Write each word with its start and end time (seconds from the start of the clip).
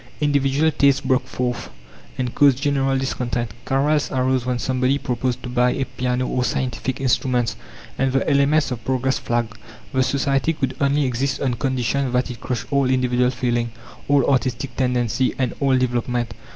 Individual 0.19 0.71
tastes 0.71 0.99
broke 1.01 1.27
forth, 1.27 1.69
and 2.17 2.33
caused 2.33 2.57
general 2.59 2.97
discontent; 2.97 3.51
quarrels 3.65 4.09
arose 4.11 4.47
when 4.47 4.57
somebody 4.57 4.97
proposed 4.97 5.43
to 5.43 5.47
buy 5.47 5.69
a 5.73 5.85
piano 5.85 6.25
or 6.25 6.43
scientific 6.43 6.99
instruments; 6.99 7.55
and 7.99 8.11
the 8.11 8.27
elements 8.27 8.71
of 8.71 8.83
progress 8.83 9.19
flagged. 9.19 9.59
The 9.93 10.01
society 10.01 10.53
could 10.53 10.75
only 10.81 11.05
exist 11.05 11.39
on 11.39 11.53
condition 11.53 12.11
that 12.13 12.31
it 12.31 12.41
crushed 12.41 12.73
all 12.73 12.89
individual 12.89 13.29
feeling, 13.29 13.73
all 14.07 14.27
artistic 14.27 14.75
tendency, 14.75 15.35
and 15.37 15.53
all 15.61 15.77
development. 15.77 16.33